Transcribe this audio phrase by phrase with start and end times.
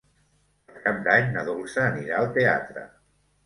[0.69, 2.91] Per Cap d'Any na Dolça anirà al teatre.